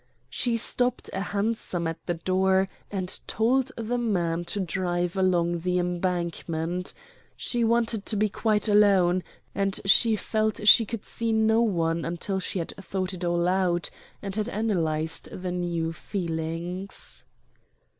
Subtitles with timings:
[0.31, 5.77] She stopped a hansom at the door, and told the man to drive along the
[5.77, 6.95] Embankment
[7.37, 9.21] she wanted to be quite alone,
[9.53, 13.91] and she felt she could see no one until she had thought it all out,
[14.23, 17.23] and had analyzed the new feelings.